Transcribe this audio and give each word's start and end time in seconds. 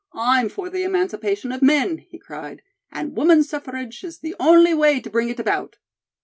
I'm 0.15 0.49
for 0.49 0.67
the 0.71 0.81
emancipation 0.81 1.51
of 1.51 1.61
men," 1.61 1.99
he 2.09 2.17
cried, 2.17 2.63
"and 2.91 3.15
Woman's 3.15 3.47
Suffrage 3.47 4.03
is 4.03 4.17
the 4.17 4.35
only 4.39 4.73
way 4.73 4.99
to 4.99 5.11
bring 5.11 5.29
it 5.29 5.39
about." 5.39 5.75